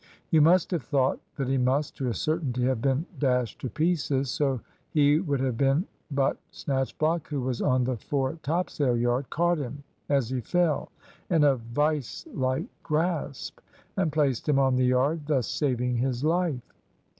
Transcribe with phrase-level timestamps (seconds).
[0.31, 4.31] You must have thought that he must, to a certainty, have been dashed to pieces:
[4.31, 9.59] so he would have been, but Snatchblock, who was on the fore topsail yard caught
[9.59, 10.89] him as he fell
[11.29, 13.59] in a vice like grasp,
[13.95, 16.73] and placed him on the yard, thus saving his life."